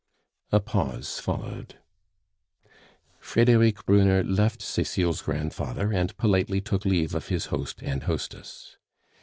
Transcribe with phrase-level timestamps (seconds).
[0.51, 1.77] A pause followed;
[3.19, 8.77] Frederic Brunner left Cecile's grandfather and politely took leave of his host and hostess.